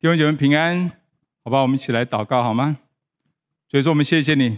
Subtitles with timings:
[0.00, 0.90] 弟兄姐妹平安，
[1.44, 2.78] 好吧，我们一起来祷告好吗？
[3.68, 4.48] 所以说，我们谢谢你，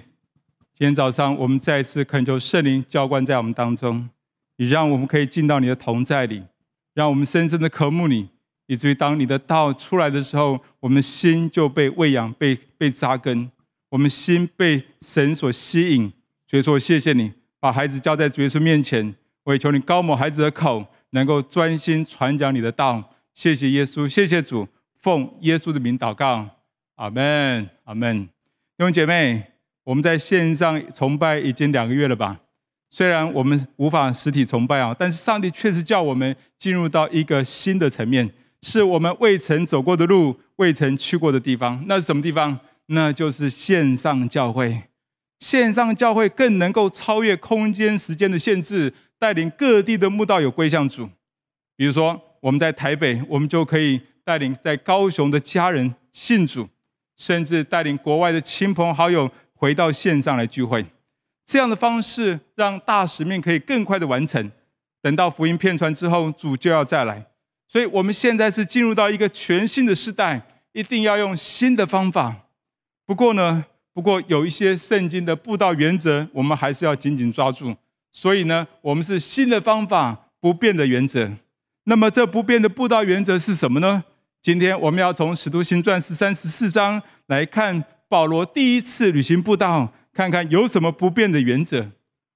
[0.72, 4.08] 今天早上我们再一次恳求圣灵浇灌在我们当中，
[4.58, 6.44] 你让我们可以进到你的同在里，
[6.94, 8.28] 让我们深深的渴慕你，
[8.68, 13.50] 以至于当你的道出来的时候，我们心就被喂养、被被扎根，
[13.88, 16.12] 我们心被神所吸引。
[16.46, 19.12] 所以说，谢谢你把孩子交在主耶稣面前，
[19.42, 23.10] 我也求你高抹孩子的口，能够专心传讲你的道。
[23.34, 24.68] 谢谢耶稣，谢谢主。
[25.02, 26.48] 奉耶稣的名祷告，
[26.94, 28.24] 阿门，阿门。
[28.24, 29.42] 弟兄姐妹，
[29.82, 32.38] 我们在线上崇拜已经两个月了吧？
[32.88, 38.30] 虽然我们无法实体崇拜啊，但是上帝确实叫我们进入到一个新的层面，
[38.60, 41.84] 是我们未曾走过的路，未曾去过的地方。
[41.88, 42.60] 那是什么地方？
[42.86, 44.84] 那就是线上教会。
[45.40, 51.08] 线上教会更能够超越空间、时间的限制，带领各地的慕道友归向主。
[51.76, 54.00] 比如说，我们在台北，我们就可以。
[54.24, 56.68] 带领在高雄的家人信主，
[57.16, 60.86] 甚至带领国外的亲朋好友回到线上来聚会，
[61.44, 64.48] 这样的方式让大使命可以更快的完成。
[65.00, 67.26] 等到福音遍传之后，主就要再来，
[67.66, 70.40] 所以我们现在是进入到一个全新的时代，
[70.70, 72.46] 一定要用新的方法。
[73.04, 77.74] 不过呢，不过有一些圣经的布道原则，我们还是要紧紧抓住。
[78.12, 81.32] 所以呢，我们是新的方法，不变的原则。
[81.84, 84.04] 那么这不变的布道原则是什么呢？
[84.40, 91.90] 今天我们要从《使徒行传》十三、十四章来看保罗第一次旅行布道，看看有什么不变的原则。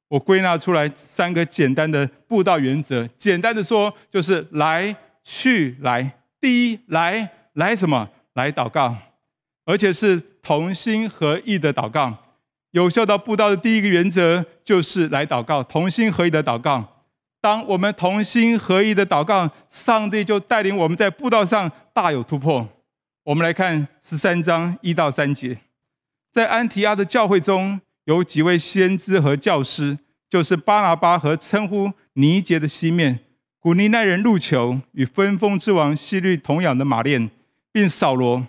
[0.09, 3.07] 我归纳出来三个简单的布道原则。
[3.17, 6.19] 简单的说，就是来去来。
[6.41, 8.09] 第一，来来什么？
[8.35, 8.97] 来祷告，
[9.65, 12.17] 而且是同心合意的祷告。
[12.71, 16.96] 有效的布道的第一个原则就是来祷告，同心合意的祷告。
[17.47, 22.67] 当我们同心合一的祷告，上帝就带领我们在布道上大有突破。
[23.23, 25.59] 我们来看十三章一到三节，
[26.33, 29.97] 在安提阿的教会中有几位先知和教师，
[30.29, 33.21] 就是巴拿巴和称呼尼杰的西面、
[33.61, 37.31] 古尼奈人路求与分封之王西律同养的马链，
[37.71, 38.45] 并扫罗。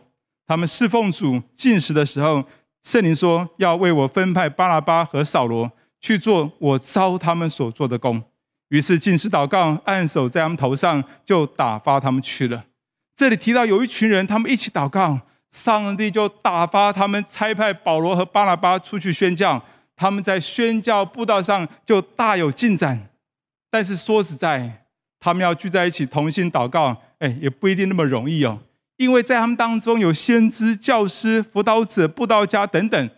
[0.48, 2.44] 他们侍奉主进食的时候，
[2.84, 5.72] 圣灵说要为我分派巴拿巴和扫罗
[6.02, 8.24] 去做我招他们所做的工。
[8.70, 12.66] 于是禁食祷告，按手在他们头上，就打发他们去了。
[13.16, 15.20] 这里提到有一群人，他们一起祷告，
[15.52, 19.64] 上帝就打发他们差派保罗和巴拿巴出去宣教。
[19.96, 23.10] 他们在宣教布道上就大有进展。
[23.72, 24.86] 但是说实在，
[25.20, 28.60] 他们要聚在一起同心祷告，哎，也不一定那么容易哦。
[28.98, 33.10] 因为在他们当中有先知、教师、辅导者、布道家等等。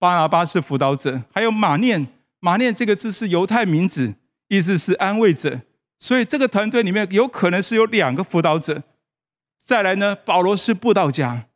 [0.00, 2.06] 巴拿巴是辅导者，还有马念。
[2.40, 4.14] 马念这个字是犹太名字。
[4.48, 5.60] 意思是安慰者，
[5.98, 8.82] 所以这个团队里面有可能是有两个辅导者。
[9.62, 11.46] 再来呢，保罗是布道家，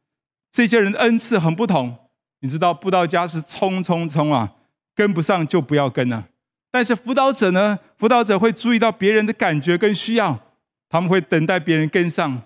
[0.51, 1.97] 这些人的恩赐很不同。
[2.41, 4.55] 你知道，布道家是冲冲冲啊，
[4.95, 6.29] 跟不上就不要跟了。
[6.71, 10.39] 但是辅导者呢，辅导者会注意到别人的感觉跟需要，
[10.89, 12.43] 他们会等待别人跟上。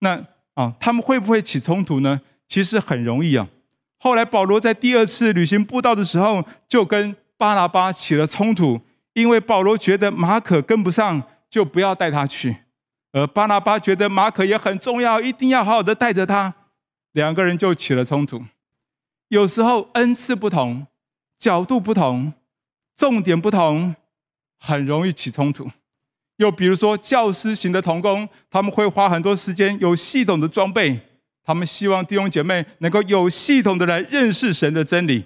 [0.00, 0.24] 那
[0.54, 2.20] 啊，他们会不会起冲突呢？
[2.48, 3.48] 其实很容易啊。
[3.98, 8.80] 后来保罗在第二次旅行布道的时候，就跟巴拿巴起了冲突。
[9.14, 12.52] 因为保罗觉得马可跟不上，就不要带他去；
[13.12, 16.54] 而巴拿巴觉得马可也很重要，一定要好好的带着他。
[17.12, 18.44] 两个人就起了冲突。
[19.28, 20.86] 有时候恩赐不同，
[21.38, 22.32] 角度不同，
[22.96, 23.96] 重点不同，
[24.58, 25.68] 很容易起冲突。
[26.36, 31.00] 又比如说教师型的同工，他们会花很多时间，有系统的装备，
[31.44, 35.24] 他们希望弟兄姐妹能够有系统的来认识神的真理。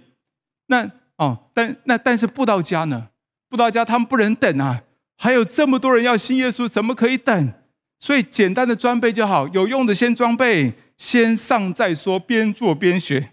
[0.67, 3.09] 那哦，但那但是布道家呢？
[3.55, 4.83] 布道家他们不能等啊，
[5.17, 7.53] 还有这么多人要信耶稣，怎么可以等？
[8.01, 13.31] 所以简单的装备就好，有用的先装备，先上再说，边做边学。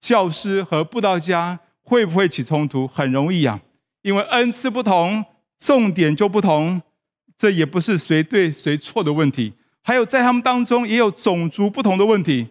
[0.00, 2.86] 教师和布道家会不会起冲突？
[2.86, 3.60] 很容易啊，
[4.02, 5.24] 因为恩赐不同，
[5.58, 6.80] 重点就不同。
[7.36, 9.54] 这也不是谁对谁错的问题。
[9.82, 12.50] 还有在他们当中也有种族不同的问题，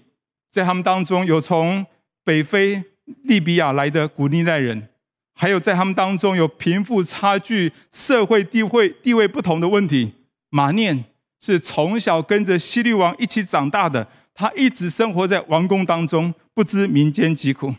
[0.52, 1.86] 在他们当中有从
[2.26, 2.84] 北非
[3.24, 4.90] 利比亚来的古利奈人。
[5.36, 10.14] 还有在他们当中有贫富差距、社会地位地位不同的问题。
[10.50, 11.06] 马念
[11.42, 17.74] 是从小跟着希律王一起长大的，他一直生活在王宫当中，不知民间疾苦。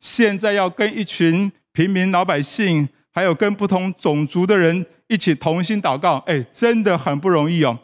[0.00, 7.78] 现在要跟一群平民老百姓，还有跟不同种族的人一起同心祷告，哎，真的很不容易哦。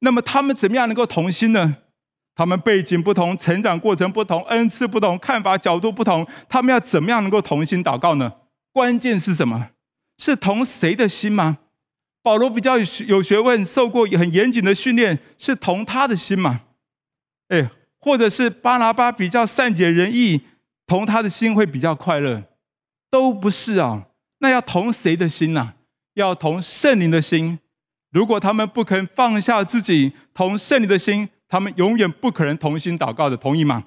[0.00, 1.76] 那么他们怎么样能够同心呢？
[2.34, 8.32] 他们背景不同，成长过程不同，恩赐不同，看法角度不同，他们要怎么样能够同心祷告呢？
[8.72, 9.70] 关键是什么？
[10.18, 11.58] 是同谁的心吗？
[12.22, 16.62] 保罗比较有学问，受过很严谨的训练，是同他的心吗？
[17.48, 20.42] 哎，或者是巴拿巴比较善解人意，
[20.86, 22.44] 同他的心会比较快乐，
[23.10, 24.06] 都不是啊。
[24.38, 25.74] 那要同谁的心呢？
[26.14, 27.58] 要同圣灵的心。
[28.10, 33.84] 如果他们不肯放下自己，同圣灵的心，他们永远不可能同心祷告的，同意吗？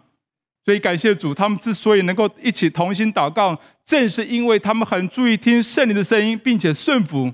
[0.65, 7.31] 所以感谢主，他们之所以能够一起同心祷告，正是因为他们很注意听圣灵的声音，并且顺服。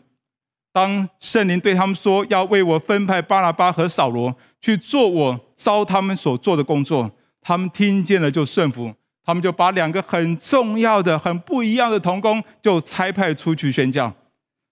[0.74, 7.12] 当圣灵对他们说要为我分派巴拿巴和扫罗去做我招他们所做的工作，
[7.42, 8.94] 他们听见了就顺服。
[9.24, 14.13] 他们就把两个很重要的、很不一样的同工就差派出去宣教。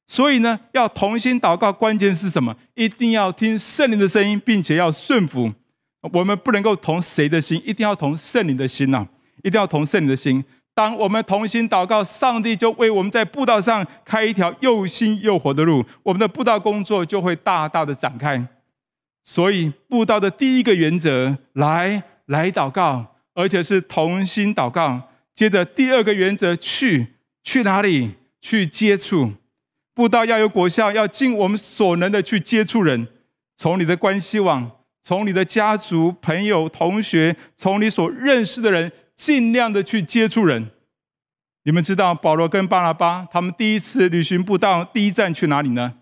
[0.07, 2.56] 所以呢，要同心祷告，关键是什么？
[2.73, 5.53] 一定要听圣灵的声音，并且要顺服。
[6.13, 9.07] 我们不能够同谁的心，一定要同圣灵的心呐、啊！
[9.43, 10.43] 一定要同圣灵的心。
[10.73, 18.47] 当我们同心祷告，上帝就为我们在布道上开一条又新又活的路，我们的布道工作就会大大的展开。
[19.23, 23.15] 所以，布道的第一个原则，来来祷告。
[23.35, 25.01] 而且是同心祷告。
[25.33, 28.15] 接着第二个原则，去去哪里？
[28.41, 29.31] 去接触。
[29.93, 33.07] 布道要有果效，要尽我们所能的去接触人。
[33.55, 34.69] 从你的关系网，
[35.01, 40.71] 从你的家族、朋友、同学，从你所认识的人，尽量的去接触人。
[41.63, 45.95] 你们知道保罗跟巴拿巴他们第一次旅行步道，第一站去哪里呢？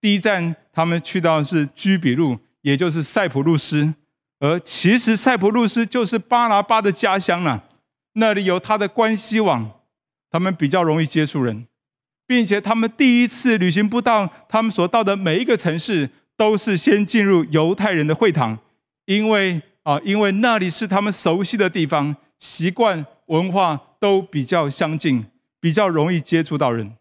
[0.00, 3.94] 第一站他们去到是居比路，也就是塞浦路斯。
[4.40, 7.64] 而其实塞浦路斯就是巴拿巴的家乡了，
[8.14, 9.80] 那里有他的关系网，
[10.30, 11.66] 他们比较容易接触人，
[12.26, 18.58] 并且他们第一次旅行步道，他们所到的每一个城市都是先进入犹太人的会堂，
[19.06, 25.26] 因为啊，因为那里是他们熟悉的地方，习惯文化都比较相近，
[25.60, 26.92] 比较容易接触到人。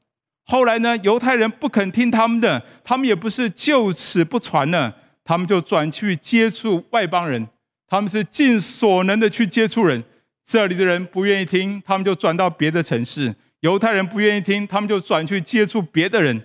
[0.45, 4.97] 后来呢，犹太人不肯听他们的，他们也不是就此不传了。
[5.23, 7.47] 他们就转去接触外邦人，
[7.87, 10.03] 他们是尽所能的去接触人。
[10.45, 16.41] 这里的人不愿意听，他们就转到别的城市；犹太人不愿意听，他们就转去接触别的人。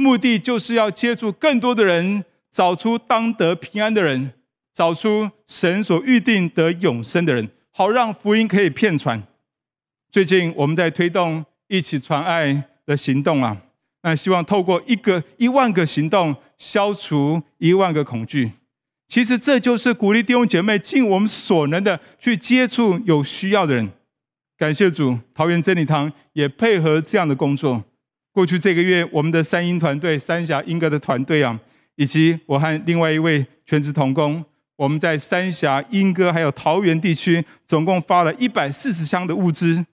[0.00, 4.32] 目的就是要接触更多的人，找出当得平安的人，
[4.72, 9.20] 找出神所预定得永生的人，好让福音可以遍传。
[10.08, 13.56] 最近我们在推动一起传爱的行动啊。
[14.02, 18.52] 那希望透过一个一万个行动，消除一万个恐惧。
[19.08, 23.90] 其实这就是鼓励弟兄姐妹尽我们所能的去接触有需要的人。
[24.56, 27.82] 感谢主，桃园真理堂也配合这样的工作。
[28.38, 31.58] 过去这个月，我们的三莺团队、三峡莺歌的团队啊，
[31.96, 34.44] 以及我和另外一位全职童工，
[34.76, 39.84] 我们在三峡、莺歌还有桃园地区，总共发了一百四十箱的物资。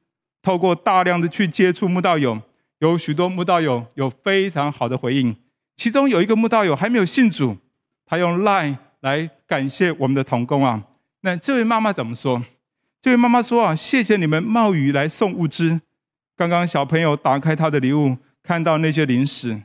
[0.44, 2.40] 透过大量的去接触慕道友。
[2.78, 5.36] 有许多慕道友有非常好的回应，
[5.76, 7.58] 其中有一个慕道友还没有信主，
[8.06, 10.84] 他用 LINE 来感谢我们的童工啊。
[11.22, 12.44] 那这位妈妈怎么说？
[13.02, 15.82] 这位妈妈说啊，谢谢你们冒雨来送物资。
[16.38, 18.16] 刚刚小朋友打开他的礼物，
[18.46, 19.64] 看到那些零食，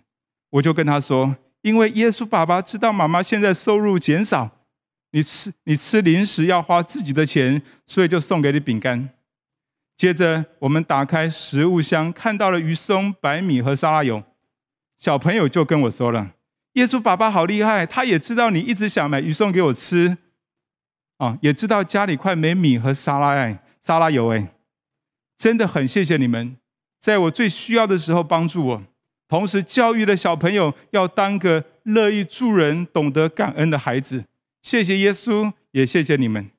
[0.48, 4.50] 我就跟他说，因为耶稣爸爸知道妈妈现在收入减少，
[5.10, 9.10] 你吃你吃零食要花自己的钱，所以就送给你饼干。
[9.98, 14.22] 接着，我们打开食物箱，看到了鱼松、白米和沙拉油。
[14.96, 16.30] 小朋友就跟我说了
[16.72, 20.16] ：“耶稣爸爸好厉害，他也知道你一直想买鱼松给我吃，
[21.18, 24.54] 啊，也知道家里快没米和沙拉哎，沙拉油哎，
[25.36, 26.56] 真的很谢谢你们，
[27.00, 28.82] 在我最需要的时候帮助我，
[29.26, 34.24] 同时教育了小朋友要当个乐意助人、懂得感恩的孩子。
[34.60, 36.50] 谢谢耶稣，也谢谢你们。”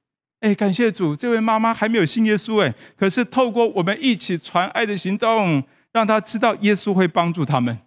[0.42, 7.78] 哎，感谢主，这位妈妈还没有信耶稣哎，可是透过我们一起传爱的行动，让她知道耶稣会帮助他们。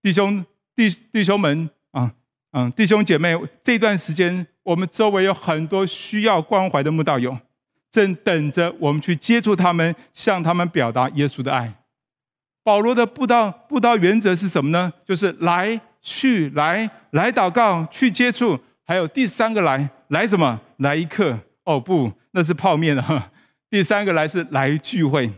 [0.00, 2.14] 弟兄弟弟兄们啊，
[2.52, 7.36] 嗯，弟兄姐妹，这段时间我们周围有很多需要关怀的慕道友，
[7.90, 11.74] 正等着我们去接触他们，向他们表达耶稣的爱。
[12.62, 14.92] 保罗的布道布道原则是什么呢？
[15.04, 18.58] 就是来去来来祷告，去接触。
[18.84, 20.60] 还有第三个来来什么？
[20.76, 23.30] 来一刻哦，不，那是泡面啊。
[23.68, 25.30] 第三个来是来聚会，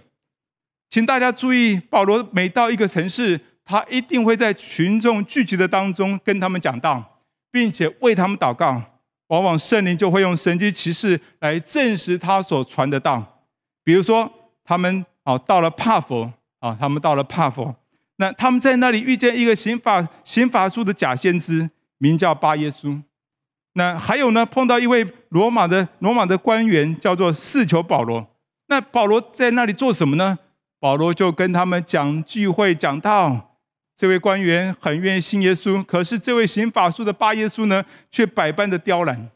[0.90, 8.82] 请大家注意，保罗每到一个城市，他一定会在群众聚集的当中跟他们讲道，并且为他们祷告。
[9.28, 13.42] 往往圣灵就会用神迹奇事来证实他所传的道。
[13.84, 14.30] 比如说，
[14.64, 16.30] 他们哦到了帕佛
[16.60, 17.74] 啊，他们到了帕佛，
[18.16, 23.00] 那他们在那里遇见一个行法行法术的假先知，名叫巴耶稣。
[23.74, 24.44] 那还有呢？
[24.44, 28.26] 碰到一位罗马的罗马的官员，叫做四求保罗。
[28.66, 30.38] 那保罗在那里做什么呢？
[30.80, 33.47] 保罗就跟他们讲聚会讲道。
[33.98, 39.28] 这位官员很愿意信耶稣，可是这位行法术的巴耶稣呢，却百般的刁难。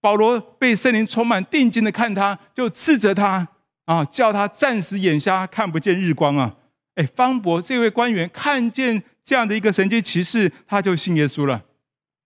[0.00, 3.46] 保罗被圣灵充满，定睛的看他，就斥责他
[3.84, 6.56] 啊，叫他暂时眼瞎，看不见日光啊！
[6.94, 11.62] 哎，方伯这位官员看见这样的一个神迹奇事，他就信耶稣了。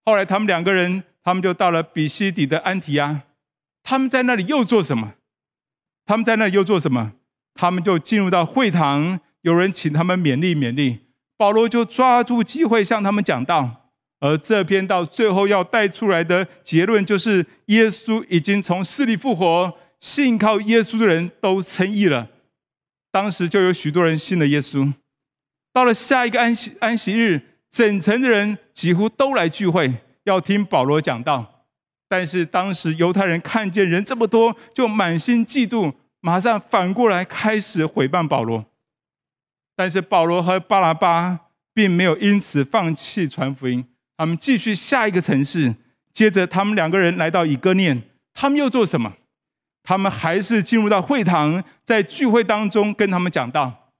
[0.04, 3.22] 后来他们两个人，他们就到了比西底的安提阿，
[3.82, 5.14] 他们在那里又做什么？
[6.06, 7.14] 他们在那里又做什么？
[7.54, 11.00] 他们就进入到会堂，有人请他们勉励勉励，
[11.36, 13.90] 保罗就抓住机会向他们讲道。
[14.20, 22.28] 而这篇到最后要带出来的结论，就是耶稣已经从死里复活，信靠耶稣的人都称义了。
[23.10, 24.92] 当时就有许多人信了耶稣。
[25.72, 29.92] 到了下一个安息安息日，整城的人几乎都来聚会，
[30.24, 31.66] 要听保罗讲道。
[32.08, 38.66] 但是当时犹太人看见人这么多，就满心嫉妒，马上反过来开始毁谤保罗。
[39.74, 41.38] 但是保罗和巴拿巴
[41.72, 43.84] 并没有因此放弃传福音。
[44.16, 45.74] 他们继续下一个城市，
[46.12, 48.02] 接着他们两个人来到以哥念，
[48.34, 49.14] 他们又做什么？
[49.82, 53.90] 他们还是进入到会堂，在聚会当中跟他们讲道。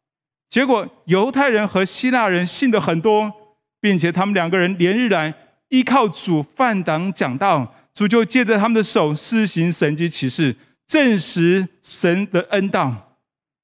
[0.49, 3.33] 结果犹太人和希腊人信的很多，
[3.81, 5.35] 并且他们两个人连日来
[5.71, 10.55] 依靠主放胆讲道，主就借着他们的手施行神迹奇事，
[10.87, 13.12] 证实神的恩道。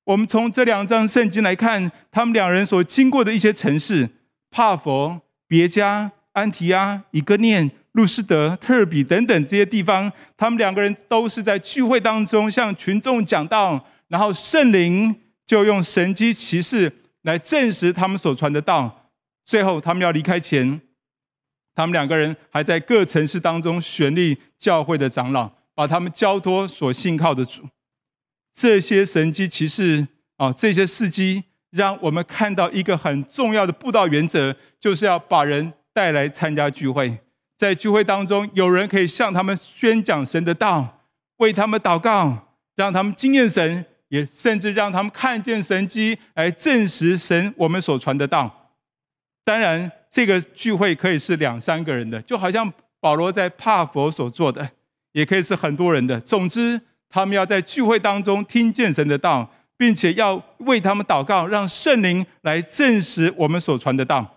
[0.09, 4.09] 我们从这两章圣经来看，他们两人所经过的一些城市：
[4.51, 6.11] 帕佛、别迦。
[6.33, 15.13] 安提阿、以哥念、路斯德、特尔比等等这些地方，他们两个人都是在聚会当中向群众讲道，然后圣灵
[15.45, 19.11] 就用神迹奇事来证实他们所传的道。
[19.45, 20.81] 最后，他们要离开前，
[21.75, 27.69] 他们两个人还在各城市当中选立教会的长老，把他们交托所信靠的主。
[28.59, 35.73] 这些神迹其实啊，这些事迹，让我们看到一个很重要的布道原则，就是要把人。
[35.95, 37.19] 带来参加聚会，
[37.57, 41.03] 在聚会当中，有人可以向他们宣讲神的道，
[41.39, 48.77] 为他们祷告，让他们经验神，也甚至让他们看见神迹，来证实神我们所传的道。
[49.45, 54.71] 当然，这个聚会可以是两三个人的，就好像保罗在帕佛所做的，
[55.11, 56.21] 也可以是很多人的。
[56.21, 64.35] 总之，他们要在聚会当中听见神的道，并且要为他们祷告，让圣灵来证实我们所传的道。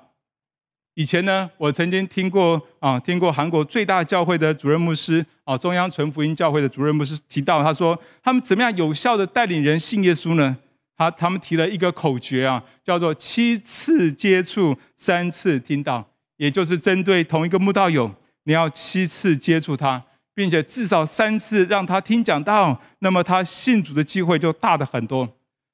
[0.96, 10.58] 以前呢，我曾经听过啊，听过韩国最大教会的主任牧师啊，中央纯福音教会的主任牧师提到，他说他们怎么样有效的带领人信耶稣呢？
[10.98, 16.06] 他他们提了一个口诀啊，叫做七次接触，三次听到，
[16.38, 18.14] 也就是针对同一个慕道友，
[18.44, 25.28] 你要七次接触他，并且至少三次让他听讲道，那么他信主的机会就大的很多。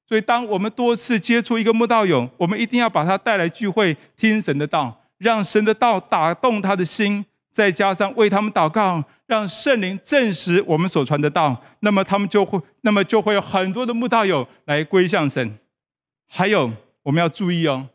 [0.08, 5.04] 所以，当我们多次接触一个慕道友，我们一定要把他带来聚会听神的道。
[5.18, 15.58] 让神的道打动他的心，再加上为他们祷告，让圣灵证实我们所传的道，那么他们就会，那么就会有很多的慕道友来归向神。
[16.30, 16.72] 还有，
[17.02, 17.88] 我们要注意哦，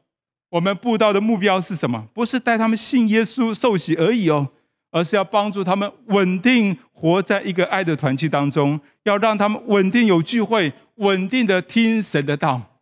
[0.50, 2.08] 我们布道的目标是什么？
[2.12, 4.48] 不是带他们信耶稣受洗而已哦，
[4.92, 12.78] 而是要帮助他们稳定活在一个爱的团契当中，要让他们稳定有聚会，稳定的听神的道。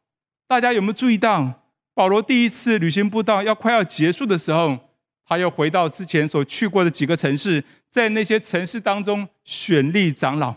[0.47, 1.55] 大家有没有注意到？
[1.95, 4.79] 保罗第一次旅行布道要快要结束的时候，
[5.27, 10.55] 他又回到之前所去过的几个城市，在那些城市当中选立长老，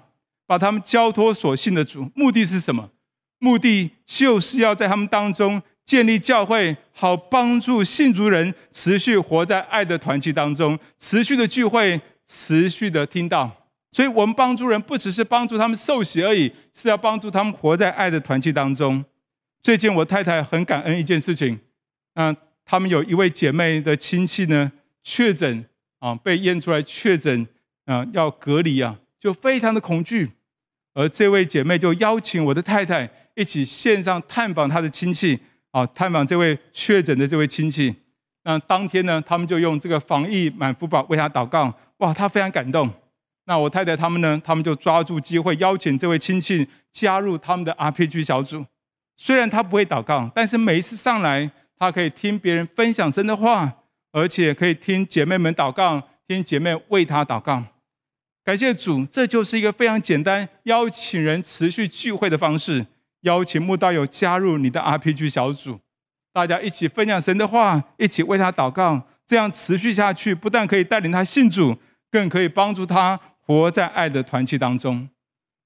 [0.48, 2.10] 把他们交托所信的主。
[2.16, 2.90] 目的是什么？
[3.40, 13.68] 目的就是要在他们当中建立教会，好帮助信主人持续活在爱的团契当中，持续的聚会，持续的听到。
[13.92, 19.06] 所以，我们帮助人不只是帮助他们受洗而已，是要帮助他们活在爱的团契当中。
[19.62, 21.60] 最近我太太很感恩一件事情，
[22.16, 22.36] 嗯，
[22.66, 24.72] 他们有一位姐妹的亲戚呢
[25.04, 25.66] 确诊
[26.00, 27.48] 啊，被验出来确诊
[27.86, 30.32] 啊，要隔离啊，就非常的恐惧。
[30.96, 35.40] 而这位姐妹就邀请我的太太一起线上探访她的亲戚
[35.74, 37.94] 啊，探访这位确诊的这位亲戚。
[38.44, 42.90] 那当天呢，他们就用这个防疫满福宝为他祷告，哇，他非常感动。
[43.46, 48.66] 那我太太他们呢，他们就抓住机会邀请这位亲戚加入他们的 RPG 小组。
[49.16, 53.74] 虽然他不会祷告，但是每一次上来，他可以听别人分享神的话，
[54.12, 57.64] 而且可以听姐妹们祷告，听姐妹为他祷告。
[58.44, 62.86] 感谢主，这就是一个非常简单邀请人持续聚会的方式。
[63.24, 65.82] 邀请慕道友加入你的 RPG 小组，
[66.32, 71.78] 大家一起分享神的话，一起为他祷告，这样持续下去，不但可以带领他信主，
[72.10, 75.10] 更可以帮助他活在爱的团契当中。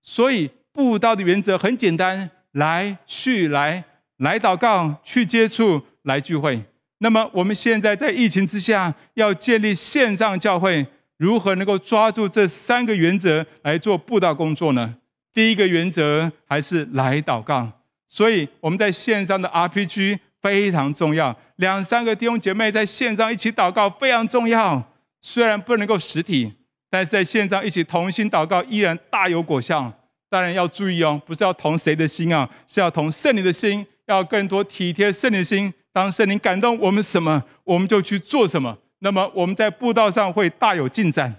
[0.01, 2.31] 所以布道的原则很简单。
[2.53, 3.83] 来去来
[4.17, 6.63] 来祷告，去接触，来聚会。
[6.99, 10.87] 那么我们现在在疫情之下，要建立线上教会，
[11.17, 14.95] 如何能够抓住这三个原则来做布道工作呢？
[15.37, 17.71] 第一个原则还是来祷告，
[18.07, 21.37] 所以我们在线上的 RPG 非常重要。
[21.57, 24.83] 两三个弟兄姐妹在线上一起祷告非常重要。
[25.21, 26.51] 虽然不能够实体，
[26.89, 29.93] 但是在线上一起同心祷告依然大有果效。
[30.27, 35.71] 当然要注意哦，不是要同谁的心啊，是要同圣灵的心，要更多体贴圣灵的心。
[35.93, 38.75] 当圣灵感动我们什么，我们就去做什么。
[39.01, 41.35] 那么我们在布道上会大有进展。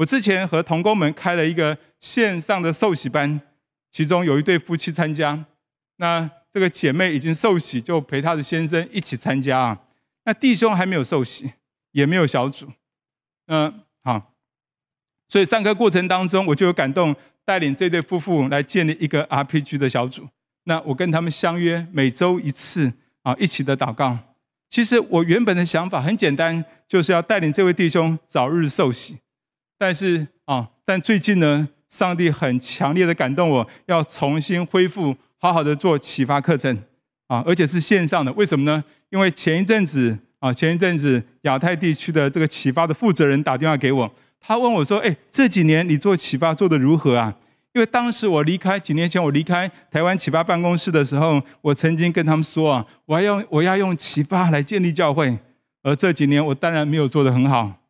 [0.00, 3.38] 我之前和同工们开了一个线上的受洗班，
[3.90, 5.44] 其中有一对夫妻参加。
[5.96, 9.80] 那这个姐妹已经受洗，就陪她的先生一起参加啊。
[10.24, 11.52] 那弟兄还没有受洗，
[11.92, 12.68] 也没有小组。
[13.48, 14.32] 嗯，好。
[15.28, 17.14] 所以上课过程当中，我就有感动，
[17.44, 20.26] 带领这对夫妇来建立一个 RPG 的小组。
[20.64, 22.90] 那我跟他们相约每周一次
[23.22, 24.16] 啊，一起的祷告。
[24.70, 29.18] 其实我原本的想法很简单，就是要带领这位弟兄早日受洗。
[29.80, 36.82] 但是啊，但最近呢，上帝很强烈的感动我，要重新恢复，好好的做启发课程
[37.28, 38.30] 啊，而且是线上的。
[38.34, 38.84] 为什么呢？
[39.08, 47.34] 因为前一阵子啊，前一阵子亚太地区的这个启发的负责人打电话给我，他问我说：“哎，这几年你做启发做得如何啊？”
[47.72, 55.38] 因为当时我离开几年前我离开台湾启发办公室的时候，我曾经跟他们说啊，我要用我要用启发来建立教会，
[55.82, 57.80] 而这几年我当然没有做得很好，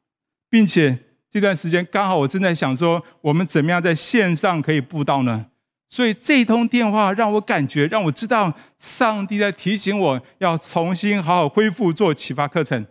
[0.49, 0.97] 并且
[1.31, 5.47] 这段时间刚好我正在想说，我们怎么样在线上可以布道呢？
[5.89, 12.87] 所以这通电话让我感觉，让我知道上帝在提醒我要重新好好恢复做启发课程。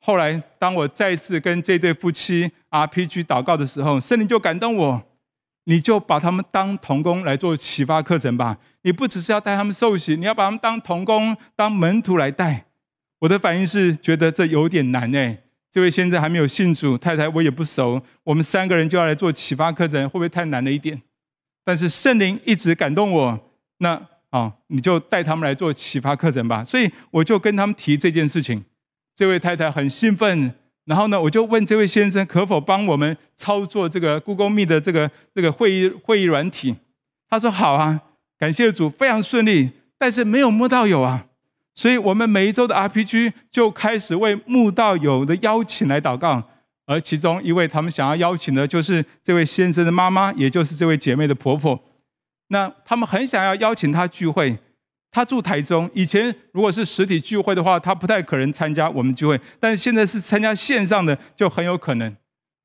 [0.00, 5.02] 后来当我再次跟这对夫妻 RPG 祷告的时候，圣灵就感动我。
[5.66, 8.58] 你就把他们当童工来做启发课程吧。
[8.82, 12.66] 你不只是要带他们受洗，你要把他们当童工、当门徒来带。
[13.20, 15.43] 我的反应是觉得这有点难哎。
[15.74, 21.02] 这位先生还没有信主，太太我也不熟，我们三个人就要来做启发课程，会不会太难了一点？
[21.64, 26.62] 但是圣灵一直感动我，那啊，你就带他们来做启发课程吧。
[26.62, 28.64] 所以我就跟他们提这件事情。
[29.16, 30.54] 这位太太很兴奋。
[30.84, 36.76] 然后呢，我就问这位先生可否帮我们操作这个 Google Meet 的这个这个会议会议软体。
[37.28, 38.00] 他说好啊，
[38.38, 39.70] 感谢主，非常顺利。
[39.98, 41.26] 但是没有摸到有啊，
[41.74, 46.42] 所以我们每一周的 RPG 就开始为慕道友的邀请来祷告。
[46.86, 51.82] 而其中一位他们想要邀请的，就是这位先生的妈妈，也就是这位姐妹的婆婆。
[52.48, 54.58] 那他们很想要邀请她聚会。
[55.10, 59.40] 她住台中，以前如果是实体聚会的话，她不太可能参加我们聚会。
[59.58, 62.14] 但是现在是参加线上的，就很有可能。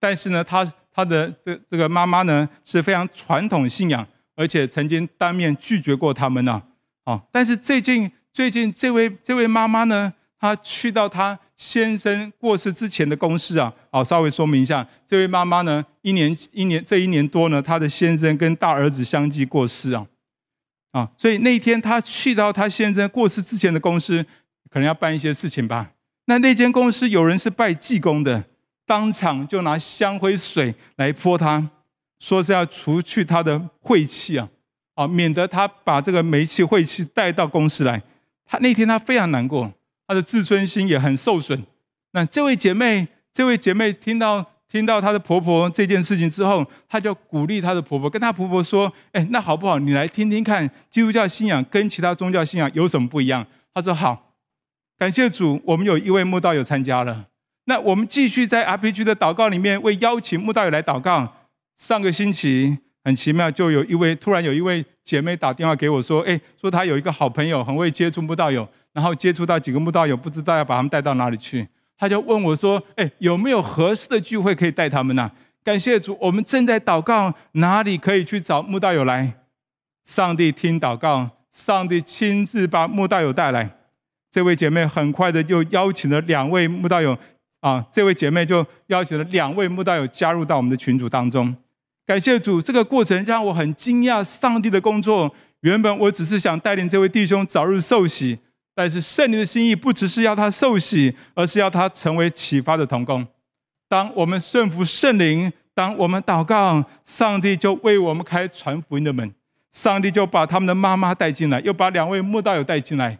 [0.02, 6.62] 但是呢，他他的这这个妈妈呢是非常传统信仰，而且曾经当面拒绝过他们呢。
[7.06, 20.08] 啊，但是最近最近这位这位妈妈呢，她去到她先生过世之前的公司啊，好，稍微说明一下，这位妈妈呢，一年一年这一年多呢，她的先生跟大儿子相继过世啊。
[20.92, 24.26] 啊，所以那一天他去到他先生过世之前的公司，
[24.70, 25.92] 可能要办一些事情吧。
[26.28, 28.46] 那那间公司有人是拜济公的，
[28.86, 31.70] 当场就拿香灰水来泼他，
[32.22, 34.48] 说是要除去他的晦气啊，
[34.96, 38.02] 啊，免得他把这个霉气晦气带到公司来。
[38.50, 39.72] 他那天他非常难过，
[40.08, 41.64] 他的自尊心也很受损。
[42.12, 44.46] 那这位姐妹，这位姐妹听到。
[44.72, 49.80] 听到她的婆婆这件事情之后，她就鼓励她的婆婆，跟她婆婆说：“哎，那好不好？
[49.80, 54.36] 你来听听看，基督教信仰跟其他宗教信仰有什么不一样？”她说：“好，
[54.96, 57.30] 感谢主，我们有一位慕道友参加了。
[57.66, 61.34] 那我们继续在 RPG 的祷告里面为邀请慕道友来祷告。
[61.76, 75.32] 上个星期很奇妙，就有一位突然有一位姐妹打电话给我说：‘哎，说她有一个好朋友很会接触慕道友，然后接触到几个慕道友，不知道要把他们带到哪里去。’”他就问我说：“哎，有没有合适的聚会可以带他们呢？”
[75.66, 79.34] 感谢主，我们正在祷告，哪里可以去找慕道友来？
[80.06, 83.70] 上帝听祷告，上帝亲自把慕道友带来。
[84.32, 87.18] 这位姐妹很快的就邀请了两位慕道友
[87.60, 91.56] 啊，这位姐妹就邀请了两位慕道友加入到我们的群组当中。
[92.10, 95.32] 感谢主，这个过程让我很惊讶，上帝的工作。
[95.60, 98.40] 原本我只是想带领这位弟兄早日受洗。
[98.74, 103.28] 但是圣灵的心意不只是要他受洗，而是要他成为启发的同工。
[103.88, 109.32] 当我们顺服圣灵，当我们祷告，上帝就为我们开传福音的门。
[109.72, 113.20] 上帝就把他们的妈妈带进来，又把两位慕道友带进来。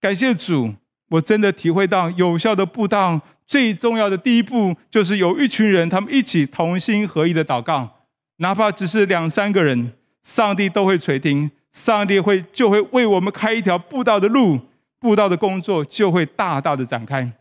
[0.00, 0.72] 感谢主，
[1.10, 7.98] 我真的体会到有效的布道最重要的第一步，就是有一群人，他们一起同心合意的祷告，
[8.40, 14.58] 哪怕只是两三个人，上帝都会垂听，上帝会就会为我们开一条布道的路。
[14.98, 17.32] 布道的工作就会大大的展开。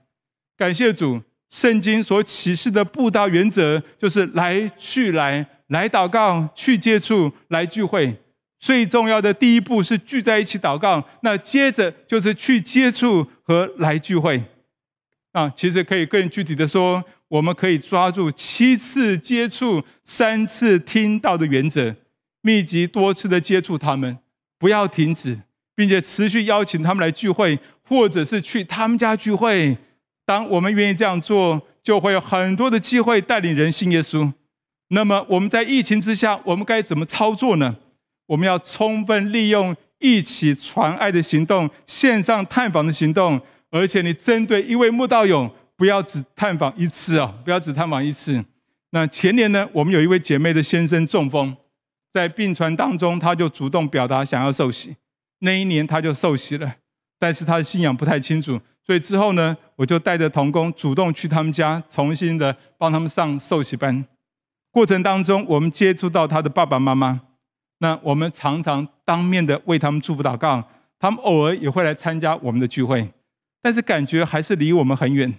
[0.58, 8.16] 感谢主，圣经所启示的布道原则，就是来去来，来祷告，去接触，来聚会。
[8.60, 14.42] 最重要的第一步是聚在一起祷告，那接着就是去接触和来聚会。
[15.32, 21.96] 啊，其实可以更具体的说，我们可以抓住七次接触、三次听到的原则，
[22.42, 24.18] 密集多次的接触他们，
[24.58, 25.42] 不要停止，
[25.76, 29.78] 并且持续邀请他们来聚会，或者是去他们家聚会。
[30.26, 34.32] 当我们愿意这样做，就会有很多的机会带领人信耶稣。
[34.90, 37.78] 那么我们在疫情之下，我们该怎么操作呢？
[38.28, 43.40] 我们要充分利用一起传爱的行动、线上探访的行动，
[43.72, 48.44] 而且你针对一位慕道友，不要只探访一次啊，不要只探访一次。
[48.92, 51.56] 那前年呢，我们有一位姐妹的先生中风，
[52.12, 54.96] 在病床当中，他就主动表达想要受洗。
[55.40, 56.76] 那一年他就受洗了，
[57.20, 64.04] 但是他的信仰不太清楚，所以之后呢，我就带着童工主动去他们家，重新的帮他们上受洗班。
[64.72, 67.22] 过程当中，我们接触到他的爸爸妈妈。
[67.80, 70.68] 那我们常常当面的为他们祝福祷告，
[71.00, 73.10] 他们偶尔也会来参加我们的聚会，
[73.62, 75.34] 但是感觉还是离我们很远。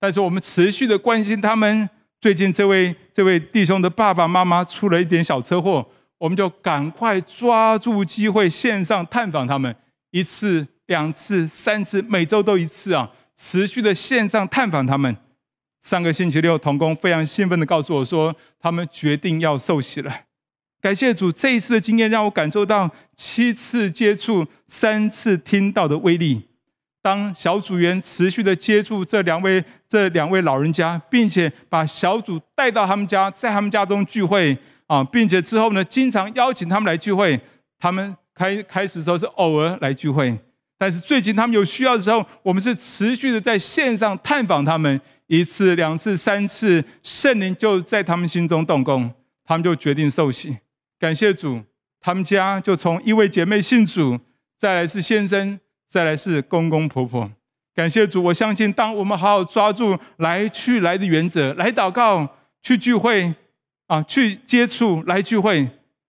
[0.00, 1.88] 但是我们持续的关心他们。
[2.20, 5.84] 最近这位这位弟兄的爸爸妈妈出了一点小车祸，
[6.18, 9.74] 我们就赶快抓住机会线上探访他们，
[10.12, 15.16] 一次、两次、三次，每周都一次啊，持续的线上探访他们。
[15.82, 20.12] 上个星期六，同工非常兴奋的告诉我说，他们决定要受洗了。
[20.80, 26.50] 感谢主，这一次的经验让我感受到七次接触、三次听到的威力。
[27.02, 37.38] 当小组员持续的接触这两位这两位老人家，并且把小组带到他们家，在他们家中聚会啊，并且之后呢，经常邀请他们来聚会。
[37.78, 40.38] 他们开开始的时候是偶尔来聚会，
[40.78, 49.12] 但是最近他们有需要的时候，我们是持续的在线上探访他们，一次、两次、三次，圣灵就在他们心中动工，
[49.44, 50.58] 他们就决定受洗。
[51.00, 51.60] 感谢主，
[52.00, 54.20] 他们家就从一位姐妹信主，
[54.56, 55.58] 再来是先生，
[55.92, 57.30] 再来是公公婆婆。
[57.74, 62.26] 感谢主，我相信当我们好好抓住来去来的原则，来祷告，
[62.62, 63.34] 去聚会，
[63.88, 65.68] 啊，去接触，来聚会。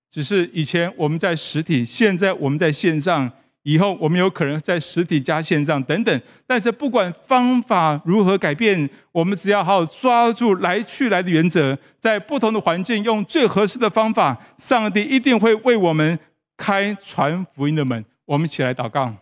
[0.09, 3.29] 只是以前我们在实体，现在我们在线上。
[3.63, 16.19] 以后我们有可能在实体加线上等等，但是不管方法如何改变，我们只要好好抓住来去来的原则，在不同的环境用最合适的方法，上帝一定会为我们
[16.57, 18.03] 开传福音的门。
[18.25, 19.13] 我们一起来祷告，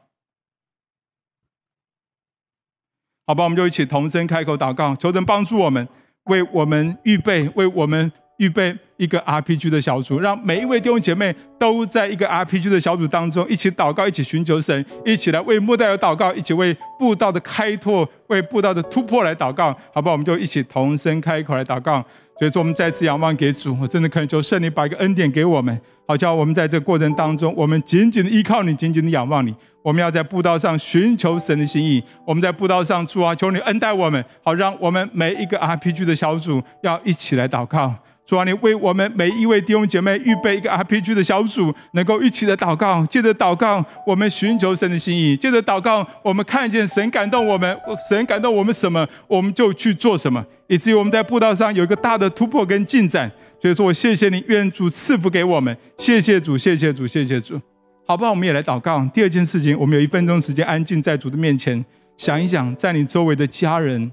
[3.32, 3.46] 好吧？
[3.46, 5.88] 我们就一起同声开口祷告，求神帮助我们，
[6.26, 8.12] 为我们预备，为我们。
[8.38, 20.14] 预备一个 RPG 的小组，让每一位弟兄姐妹都在一个 RPG 的小组当中一起祷告，一起寻求神，一起来为莫代尔祷告，一起为步道的开拓、为步道的突破来祷告，好不好？
[20.14, 22.04] 我们就一起同声开口来祷告。
[22.42, 29.54] 所以说，我们再次仰望给主，我真的恳求圣灵把一个恩典给我们，好叫我们在这个过程当中，我们紧紧的依靠你，紧紧的仰望你。
[29.84, 37.94] 我们要在步道上寻求神的心意，我们在步道上主啊，求你恩待我们，好让我们每一个 RPG 的小组要一起来祷告。
[38.32, 43.06] 主啊，你为我们每一位弟兄姐妹预备一个 RPG 的小组，能够一起的祷告。
[43.08, 53.30] 接着祷告，我们寻求神的心意；接着祷告，我们看见神感动我们，神感动我们什么，我们就去做什么，以至于我们在布道上有一个大的突破跟进展。
[53.62, 55.76] 所以说我谢谢你，愿主赐福给我们。
[55.98, 57.60] 谢谢主，谢谢主，谢谢主。
[58.08, 58.32] 好不好？
[58.32, 59.06] 我们也来祷告。
[59.14, 61.84] 第二件事情，我们有一分钟时间，安静在主的面前，
[62.16, 64.10] 想一想，在你周围的家人、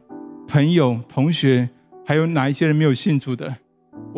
[0.48, 1.68] 朋友、同学，
[2.04, 3.54] 还有哪一些人没有信主的？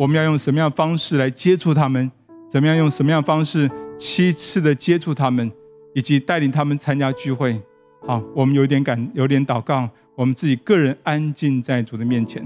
[0.01, 2.11] 我们要用什么样方式来接触他们？
[2.49, 5.51] 怎么样用什么样方式七次的接触他们，
[5.93, 7.61] 以及带领他们参加聚会？
[8.07, 12.43] 好，我们有点感，有点祷告，我们自己个人安静在主的面前。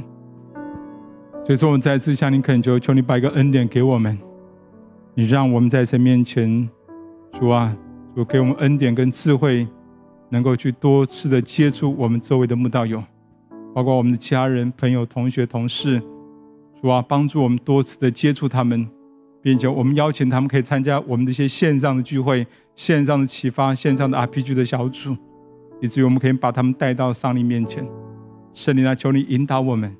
[1.46, 4.20] 所以说，我们再次向你恳求，求你把一个恩典给我们，
[5.13, 6.70] 你让我们在神面前，
[7.32, 7.74] 主啊，
[8.13, 9.65] 主给我们恩典跟智慧，
[10.28, 13.02] 能够去多次的接触我们周围的慕道友，
[13.74, 16.02] 包括我们的家人、朋友、同学、同事。
[16.86, 18.88] 主啊，帮助我们多次的接触他们，
[19.41, 22.45] 并且我们邀请他们可以参加我们的一些线上的聚会、
[22.76, 25.17] 线上的启发、线上的 RPG 的小组，
[25.82, 27.84] 以至于我们可以把他们带到上帝面前。
[28.54, 29.91] 圣灵啊，求你引导我们，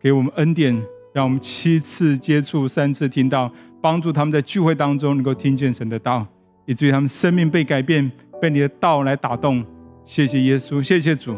[0.00, 0.74] 给我们恩典，
[1.12, 3.48] 让我们七次接触、三次听到，
[3.80, 6.26] 帮助他们在聚会当中能够听见神的道，
[6.66, 8.10] 以至于他们生命被改变，
[8.42, 9.64] 被你的道来打动。
[10.04, 11.36] 谢谢耶稣，谢谢主，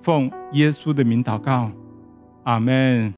[0.00, 1.72] 奉耶稣的名祷告，
[2.44, 3.12] 阿门。